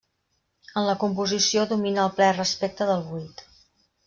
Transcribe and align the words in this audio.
En 0.81 0.87
la 0.87 0.95
composició 1.03 1.67
domina 1.75 2.01
el 2.07 2.11
ple 2.19 2.31
respecte 2.39 2.89
del 2.93 3.05
buit. 3.13 3.47